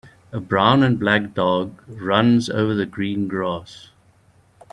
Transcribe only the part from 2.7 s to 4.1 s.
the green grass.